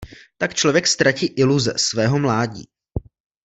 Tak 0.37 0.55
člověk 0.55 0.87
ztrácí 0.87 1.25
iluze 1.25 1.73
svého 1.77 2.19
mládí. 2.19 2.65